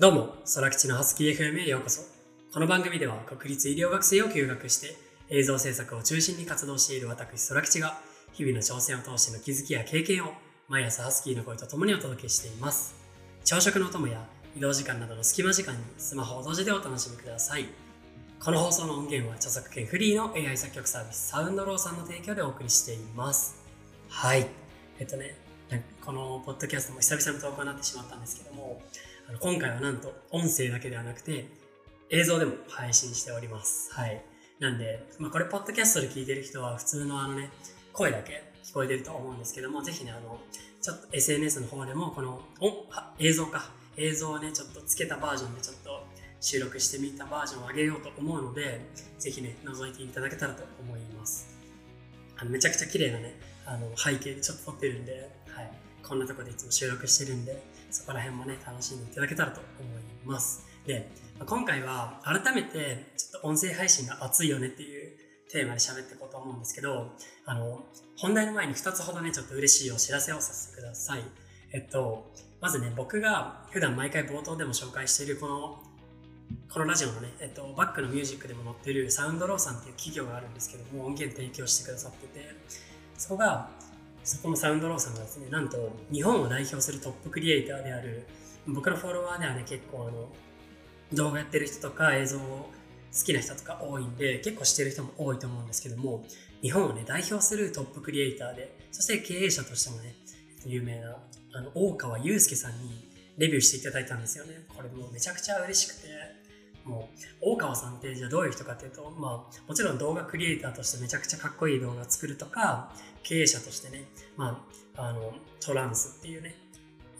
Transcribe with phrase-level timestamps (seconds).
[0.00, 2.02] どうも、空吉のハスキー FM へようこそ。
[2.54, 4.94] この番組では国立医療学生を休学して
[5.28, 7.98] 映像制作を中心に活動している私空吉が
[8.32, 10.34] 日々の挑戦を通しての気づきや経験を
[10.68, 12.94] 毎朝ハスキーの声と共にお届けしています。
[13.44, 14.24] 朝食のお供や
[14.56, 17.66] 移動時間などの隙間時間にスマホを閉じてお楽しみください。
[18.38, 23.56] この放送の音源は著作権フリーの AI 作曲サービスサウンドローさんの提供でお送りしています。
[24.08, 24.46] はい。
[25.00, 25.34] えっとね、
[26.06, 28.80] このポッドキャストも久々の投稿になってしまったんですけども、
[29.36, 31.46] 今回はなんと音声だけではなくて
[32.10, 33.92] 映像でも配信しております。
[33.92, 34.22] はい。
[34.58, 37.50] なんで、まあ、これポッドキャストで聞いてる人は普通のあのね、
[37.92, 40.40] 声だけ聞こえてると思うんですけども、ぜひね、あの、
[40.80, 42.40] ちょっと SNS の方でもこの
[43.18, 46.06] 映像か、映像をね、ちょっとつけたバージョンでちょっと
[46.40, 48.80] 収録してみたバージョンを上げようと思うので、
[49.18, 51.54] ぜひね、覗いていただけたらと思います。
[52.38, 55.70] あのめちゃくちゃ綺麗なね、あの背景でちょっと撮ってるんで、はい、
[56.02, 59.68] こんなとこでいつも収録してるんで、そこら辺もね、楽しんでいただけたらと思
[59.98, 60.66] います。
[60.86, 61.10] で、
[61.46, 65.16] 今回は改めてちょっと音声配信が熱いよねっていう
[65.50, 67.12] テーマで喋っていこうと思うんですけど、
[67.46, 67.84] あの、
[68.16, 71.22] 本題の前に2つほどね、ちょっと嬉しいお知らせをさせてください。
[71.72, 75.82] えっと、まずね、僕が普段毎回冒頭でも紹介しているこの、
[76.72, 82.50] このラジオのね、えっと、バックのミュージックでも載ってるサウンドローさんっていう企業があるんですけども、音源提供してくださってて、
[83.16, 83.70] そこが、
[84.28, 88.26] そこのサウンドローさんがですね、なんと日本を代表するトップクリエイターである、
[88.66, 90.28] 僕のフォロワーではね、結構あの、
[91.14, 92.40] 動画やってる人とか映像を
[93.10, 96.26] 好きな人とか多いんで、結構知ってる人も多いと思うんですけども、
[96.60, 100.14] 日本をね、代表するトップクリエイターで、そして経営者としてもね、
[100.66, 101.16] 有名な、
[101.54, 104.66] あの、大川祐介さんにレビューしていただいたんですよね。
[104.76, 106.08] これもうめちゃくちゃ嬉しくて、
[106.84, 107.10] も
[107.42, 114.04] う、大川さんってじゃあどういう人かっていうと、まあ、もちろん動画クリエイターとしてめちゃくちゃかっこいい動画作るとか、経営者としてね、
[114.36, 114.64] ま
[114.96, 116.54] あ、あの、トランスっていうね、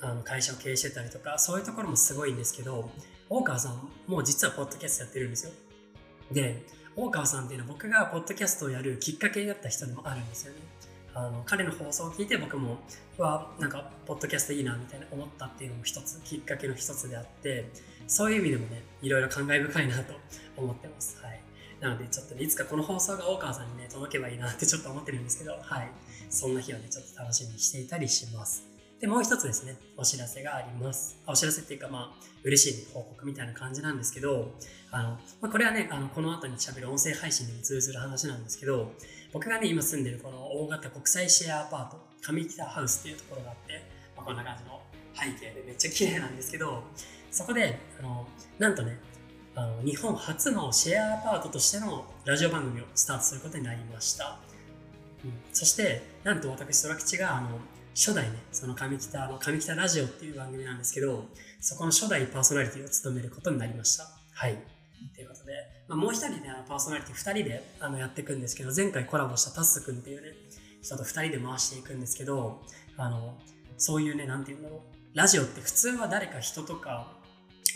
[0.00, 2.90] あの会社を経営してたりとか、そういうところもすごいんですけど、
[3.28, 5.52] 大川さんも実はポッドキャストやってるんですよ。
[6.32, 6.64] で、
[6.96, 10.58] 大川さんっていうのは僕がポッドキャストをやるきっかけになった人でもあるんですよね。
[11.18, 12.78] あの彼の放送を聞いて僕も
[13.18, 17.68] はなんかポッドキャストいいなみたいな思ったっていうのも一つきっかけの一つであって
[18.06, 20.14] そういう意味でもねいろいろ感慨深いなと
[20.56, 21.18] 思ってます。
[21.20, 21.40] はい、
[21.80, 25.90] なのでちょっと、ね、いつかこの放送が大川さんにね届けばいいなってちょっと思ってるんですけど、はい、
[26.30, 28.67] そんな日をねちょっと楽しみにしていたりします。
[29.00, 31.20] で、もう一つですね、お知らせがあります。
[31.26, 34.54] お知らせっていうか、まあ、嬉しい報告みたいな感じなんですけど、
[34.90, 35.10] あの、
[35.40, 38.92] まあ、これはね、あの、この後に喋る音声配信にも通ずる話なんですけど、
[39.32, 43.82] 僕がね、今住んでるこの大型国際シェアアパート、上北ハウスっていうところがあって、
[44.16, 44.80] まあ、こんな感じの
[45.14, 46.82] 背景でめっちゃ綺麗なんですけど、
[47.30, 48.26] そこで、あの、
[48.58, 48.98] なんとね、
[49.54, 54.38] あの日本初のシェアアパートとしてのラジオ番組をスタートすることになりました。
[55.24, 57.58] うん、そして、なんと私、空吉が、あの、
[57.98, 61.24] 初代ね、その上北の上北ラジオっていう番組なんですけど、
[61.60, 64.04] そこの初代パーソナリティを務めることになりました。
[64.34, 64.56] はい。
[65.16, 65.52] ということで、
[65.88, 70.28] まあ、もう一人ね、パーソナリティ2人であのやっていくんですけど、前回コラボしたタッスくんっていうね、
[70.80, 72.62] 人と2人で回していくんですけど、
[72.96, 73.36] あの、
[73.78, 74.80] そういうね、なんて言うんだろう。
[75.16, 77.17] ラジオって普通は誰か人とか、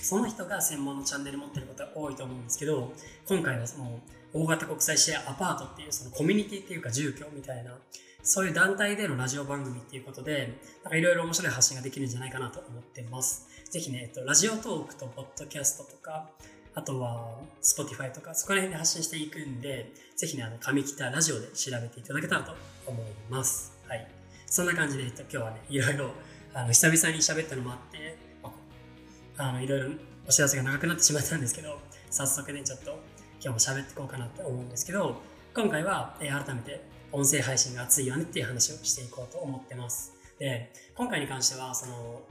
[0.03, 2.93] その人が専門のチャンネル持ってることが多いと思うんですけど、
[3.27, 4.01] 今回はその、
[4.35, 7.77] 大型国際シェアアパートっていうそのコミュニティっていうか住居みたいな
[8.23, 13.49] そういう団体でのラジオ番組っていうことで、なんかいろいろ面白い発信ができるんじゃないかなと思ってます。
[13.71, 16.31] ぜひね、えっと、ラジオトークとポッドキャストとか、
[16.75, 22.55] あとは Spotify とか、そこら辺で発信していくんで、ぜひね、あの、上北ラジオで調べていただけたらと
[22.87, 23.73] 思います。
[23.89, 24.09] はい。
[24.47, 26.11] そんな感じで、えっと、今日はね、いろいろ、
[26.55, 28.17] あの、久々に喋ったのもあって、
[29.43, 29.91] あの、いろいろ
[30.29, 31.81] お知らせが長くなってしまったんですけど、
[32.11, 32.93] 早速ね、ちょっと
[33.43, 35.21] 今日も喋っていこうかなと思うんですけど、
[35.53, 36.81] 今回は、えー、改めて
[37.11, 40.13] 音声配信が熱いよねっていう話をしていこうと思ってます。
[40.39, 42.23] で、今回に関しては、その、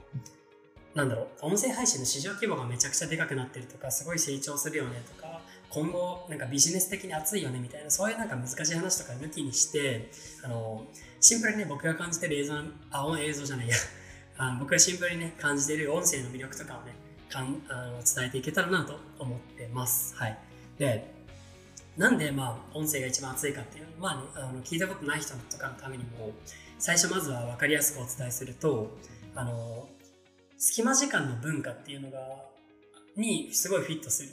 [0.94, 10.10] なんだろう、音声配信の市場規模がめちゃくちゃでかくなってるとか、すごい成長するよねとか、今後、なんかビジネス的に熱いよねみたいな、そういうなんか難しい話とか抜きにして、
[10.42, 10.86] あの、
[11.20, 12.54] シンプルにね、僕が感じてる映像、
[12.90, 13.76] あ、映像じゃないや、
[14.38, 16.94] あ僕がシンプルにね、感じてる音声の魅力とかをね、
[17.32, 20.14] かんあの伝えていけたらなと思ってます。
[20.16, 20.38] はい。
[20.78, 21.12] で、
[21.96, 26.32] なんで、まあ、音声が一番熱いかっていうのまあ、あの聞いたことない人とかのためにも
[26.78, 28.90] 最初まずは分かりやすくお伝えすると
[29.34, 29.88] あの
[30.58, 32.18] 隙間時間の文化っていうのが
[33.16, 34.30] にすごいフィットする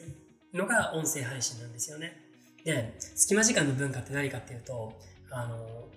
[0.54, 2.18] のが音声配信なんですよね。
[2.64, 4.94] で隙間時間の文化って何かっていうと
[5.30, 5.90] あの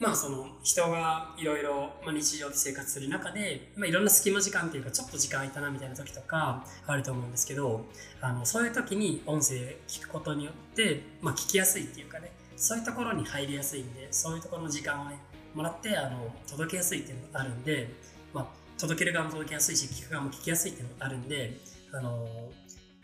[0.00, 7.84] まあその人がいろいろ日常で生活する中で、まあ、いろんな隙間時間っていうかちょっと時間空いたなみたいな時とかあると思うんですけど
[8.22, 15.18] あのそういう時に音声聞くことによって、まあ、聞きやすいっていうかねそういうところに入りやすいんでそういうところの時間をね
[15.54, 17.90] もらってあの届けやすいっていうのがあるんで、
[18.32, 18.46] まあ、
[18.80, 21.58] 届ける側も届けやすいし聞く側も聞きやすいっていうのがあるんで
[21.92, 22.26] あの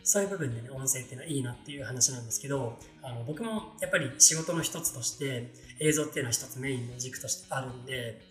[0.07, 5.51] そういう部分でね、音声っていうのはいいなっていう話なんですけど、あの僕もやっぱり仕事の一つとして
[5.81, 8.21] 映像っていうのは一つメインの軸としてあるんで、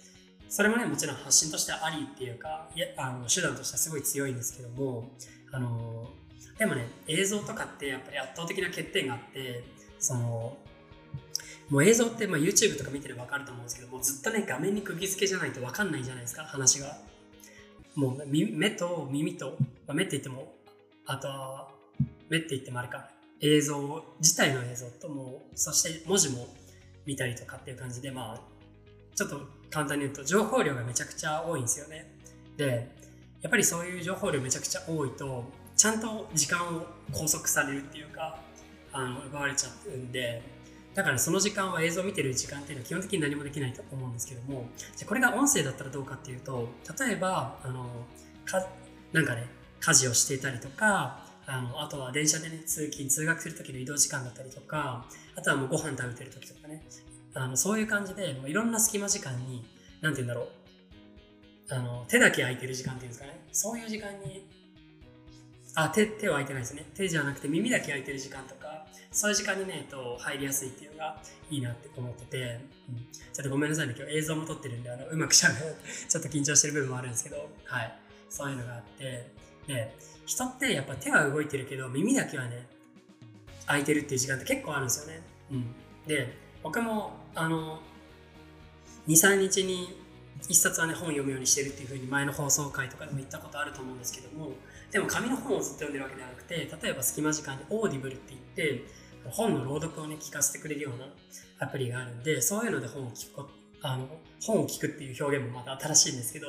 [0.48, 5.10] それもね、もちろん発信としてありっていうか、いやあの手段としてはすごい強いんですけども、
[5.52, 6.08] あの
[6.58, 9.62] でもね、映像とかってやっぱり圧倒的な欠点があって、
[9.98, 10.56] その、
[11.68, 16.96] もう映像って、まあ、YouTube とか見てれば分かると思うんですけどもずっとね画面に釘付けじゃないと分かんないじゃないですか話が。
[17.96, 19.56] もう目と耳と、
[19.86, 20.55] まあ、目って言っても
[21.06, 21.28] あと
[22.28, 23.08] 目って言ってもあれか。
[23.40, 26.48] 映像自体の映像ともそして文字も
[27.04, 28.40] 見たりとかっていう感じでまあ
[29.14, 32.10] ちょっと簡単に言うと情報量がめちゃくちゃ多いんですよね。
[32.56, 32.90] で
[33.42, 35.44] やっぱりそういう情報量めちゃくちゃ多いと
[35.76, 38.38] ちゃんと時間を拘束されるっていうか
[38.92, 40.42] あの奪われちゃうんで
[40.94, 44.66] だからその時間は映像を見てる時間っていうのは基本的に何もできないと思うんですけども
[44.96, 46.68] じゃこれが音声だったらどうかっていうと
[46.98, 47.86] 例えばあの
[48.46, 48.66] か
[49.12, 49.46] なんかね
[49.80, 55.06] 家事をしていたりとかあのあとは電車でね通勤通学する時の移動時間だったりとか
[55.36, 56.82] あとはもうご飯食べてる時とかね。
[57.34, 59.62] あのそういう感じでもういろんな隙間時間に
[60.00, 60.48] 何て言うんだろう。
[61.68, 63.38] あの手だけ空いてる時間っていうんですかね。
[63.52, 64.48] そういう時間に
[65.74, 66.86] あ手手は空いてないですね。
[66.94, 72.96] 手じゃなくて耳だけ空いてる時間とかそういう時間にねと入りやすいっていうのがいいなって思ってて、うん、
[73.32, 73.94] ちょっとごめんなさいね。
[73.96, 75.76] 今日映像も撮ってるんであのうまくしゃべる
[76.08, 77.98] ちょっと緊張してる部分もあるんですけどはい。
[78.30, 79.30] そういうのがあって
[79.66, 79.94] で
[80.26, 82.66] 人ってやっぱ手は動いてるけど耳だけはね
[83.66, 85.22] 空いてるっていう時間って結構あるんですよね、
[85.52, 85.66] うん、
[86.06, 87.80] で僕もあの
[89.08, 89.96] 23日に
[90.42, 94.52] 1冊はね本読むようにしてるっていうふうに前の放送回とかでも言ったことあると思うんですけども
[94.90, 98.84] でも紙の本をずっと読んでるわけではなくて例えば隙間時間に Audible って言って
[99.30, 101.08] 本の朗読をね聞かせてくれるような
[101.58, 103.48] アプリがあるんでそういうので本を聞く
[103.82, 104.06] あの
[104.40, 106.46] 本を聞くっていう表現もまた新しいんですけど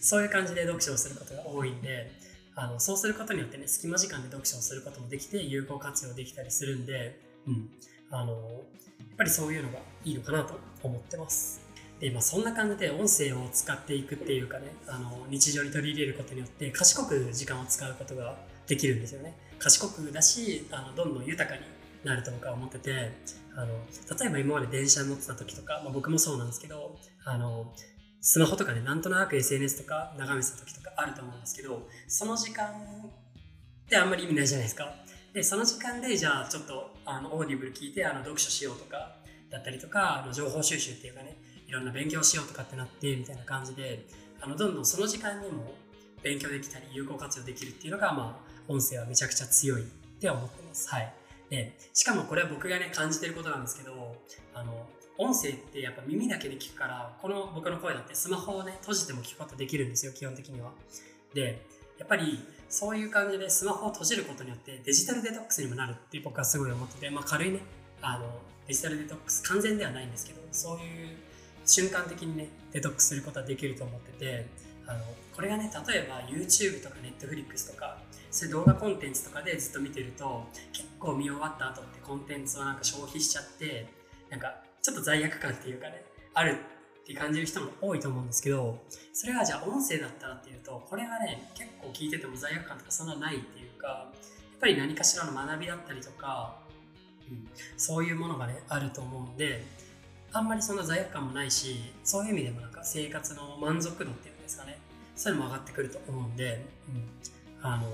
[0.00, 2.10] そういう感じで読書をすることが多いんで
[2.54, 7.70] あのそうすることによってね隙間時間で読書をすることもできて有効活用できたりするんで、うん、
[8.10, 11.62] あのやっぱりそういうのがいいのかなと思ってます。
[12.02, 21.62] で、まあ、そんな感じで音声を使っていくっていうかねあの日常に取り入れることによって賢く時間を使うことができるんですよね賢くだしあのどんどん豊かに
[22.04, 23.12] なると僕は思ってて
[23.54, 23.66] あの
[24.18, 27.72] 例えば今まで電車に乗ってた時とか、まあ、僕もそうなんですけどあの
[28.22, 32.70] スマホとかでなんとなく SNS とか眺めてた時とかあると思うんですけどその時間っ
[33.88, 34.94] てあんまり意味ないじゃないですか
[35.34, 39.16] でその時間でじゃあちょっとあの Audible 聞いてあの読書しようとか
[39.50, 41.36] だったりとかあの情報収集っていうかね
[41.66, 44.06] いろんな勉強しようとかってなってみたいな感じで
[44.40, 45.74] あのどんどんその時間にも
[46.22, 49.84] 勉強できたり有効活用できるっていうのが、まあ、音声はめちゃくちゃ強いっ
[50.20, 50.88] て思ってます。
[50.88, 51.12] はい。
[51.50, 54.16] で、しかもこれは僕がね、感じてることなんですけど、
[54.54, 54.86] あの、
[55.18, 60.72] 音声ってやっぱ耳だけで聞くから、この僕の声だってスマホをね、閉じても聞くことできるんですよ、基本的には。
[61.34, 61.64] で、
[61.98, 67.60] やっぱりそういう感じでスマホを閉じることによってデジタルデトックスにもなるって僕はすごい思ってて、まあ軽いね、
[68.00, 68.26] あの、
[68.66, 71.16] デジタルデトックス完全ではないんですけど、そういう
[71.64, 74.46] 瞬間的にねデトックスすることはできると思ってて
[74.86, 75.00] あの
[75.34, 77.98] これがね例えば YouTube とか Netflix とか
[78.30, 83.86] そういう動画コンテンツとかでずっと見てると結構見終わった後ってコンテンツをなんか消費しちゃって
[84.30, 86.56] なんかちょっと罪悪感っていうかねある
[87.02, 88.78] って感じる人も多いと思うんですけど
[89.12, 96.56] それがじゃあ音声だったらっていうとこれはね結構聞いてても罪悪感とかそんなないっていうかやっぱり何かしらの学びだったりとか、
[97.30, 99.64] うん、そういうものがねあると思うんで
[100.32, 104.78] あんまりそんな罪悪感もないしそういう意味でもなんか生活の満足度っていうんですかね
[105.14, 107.84] そういうのも上がってくると思うんで、うん、あの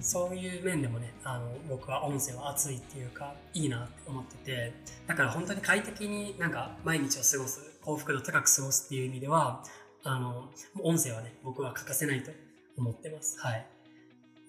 [0.00, 4.72] そういう面でもねあの僕は音声は熱いっていうかいいなって思ってて
[5.06, 9.62] だから本当に快適になんか毎日を過ごす幸福度高く過ごすっていう意味では
[10.04, 10.48] あの
[10.82, 12.30] 音声はね僕は欠かせないと
[12.76, 13.38] 思ってます。
[13.40, 13.66] はい。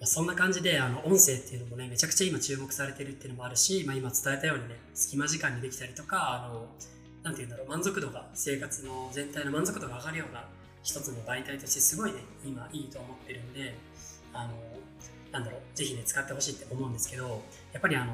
[0.05, 6.67] そんな感じであの音声っていうのもねめちゃくちゃ今注目されてるっていうのもあるし、まあ、今伝えたようにね隙間時間にできたりとかあの
[7.23, 10.45] なんて言うんだろう満足度が生活の全体の満足度が上がるような
[10.81, 13.75] 一つの媒体としてすごいね今いいと思ってるんで
[14.33, 14.53] あの
[15.31, 18.13] なんだろうぜひね使ってほしいって思うんですけどやっぱりあの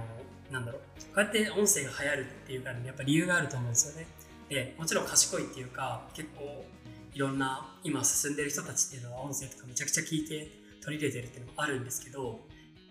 [0.52, 0.82] なんだろう
[1.14, 4.08] こうやって音声が流行るっていうか、ね、やっぱ理由があると思うんですよね。
[4.48, 6.66] でもちろん賢いっていうか結構
[7.14, 12.40] いろんな今進んでる人たちっていうのは音声とかめちゃくちゃ聞いて取り入れてるっていうのもあるんですけど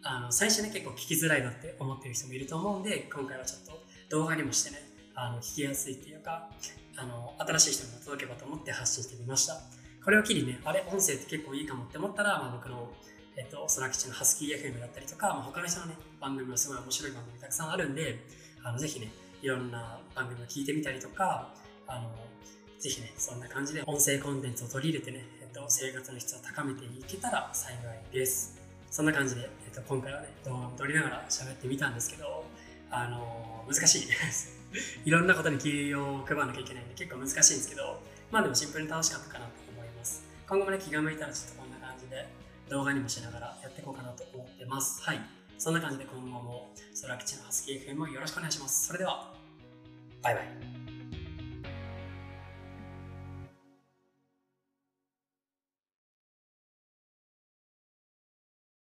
[0.02, 4.82] あの最初ね結構聞きづらいなって思ってる人もいると思うんで今回はちょっと動画にもしてね
[5.14, 6.49] あの聞きやすいっていうか
[6.97, 9.56] あの新しい人にも届けばと思って発信してみました。
[10.04, 12.88] これを機にねあれ音声って結構いいかもって思ったら、まあ、僕の
[13.38, 18.18] えっと、空吉のハスキー FM だったりとか、まあ、他の人のね、番組もすごい面白い番組たくさんあるんで、
[18.64, 21.54] あのぜひね、いろんな番組を聞いてみたりとか、
[21.87, 22.11] あの、
[22.80, 28.59] ぜひね、そんな感じで音声コンテンツを取り入れてね、えっと生活の質を高めていけたら幸いです。
[28.90, 32.45] そんな感じで、えっと、今回はね、動画も撮りながら喋ってみたんですけど、
[32.90, 34.59] あの、難しいです。
[35.07, 38.02] いろんなことに気を配らなきゃいけないんで結構難しいんですけど、
[38.33, 40.25] まあでもシンプルに楽しかったかなと思います。
[40.49, 42.26] 今後もね、気が向いたらちょっとこんな感じで
[42.69, 45.03] 動画にもしながらやっていこうかなと思ってます。
[45.03, 45.21] はい。
[45.59, 46.71] そんな感じで今後も
[47.03, 48.87] 空吉のハスキー FM をよろしくお願いします。
[48.87, 49.35] それでは、
[50.23, 50.77] バイバイ。